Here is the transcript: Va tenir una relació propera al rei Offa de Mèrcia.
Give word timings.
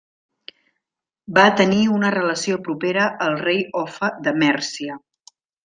Va 1.37 1.43
tenir 1.59 1.83
una 1.97 2.11
relació 2.17 2.59
propera 2.69 3.05
al 3.29 3.39
rei 3.45 3.63
Offa 3.85 4.13
de 4.29 4.35
Mèrcia. 4.45 5.01